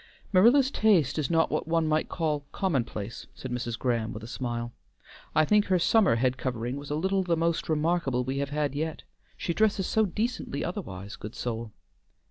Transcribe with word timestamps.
"Marilla's 0.33 0.71
taste 0.71 1.19
is 1.19 1.29
not 1.29 1.51
what 1.51 1.67
one 1.67 1.85
might 1.85 2.09
call 2.09 2.47
commonplace," 2.51 3.27
said 3.35 3.51
Mrs. 3.51 3.77
Graham, 3.77 4.13
with 4.13 4.23
a 4.23 4.27
smile. 4.27 4.73
"I 5.35 5.45
think 5.45 5.65
her 5.65 5.77
summer 5.77 6.15
head 6.15 6.39
covering 6.39 6.75
was 6.77 6.89
a 6.89 6.95
little 6.95 7.21
the 7.21 7.37
most 7.37 7.69
remarkable 7.69 8.23
we 8.23 8.39
have 8.39 8.49
had 8.49 8.73
yet. 8.73 9.03
She 9.37 9.53
dresses 9.53 9.85
so 9.85 10.07
decently 10.07 10.65
otherwise, 10.65 11.17
good 11.17 11.35
soul!" 11.35 11.71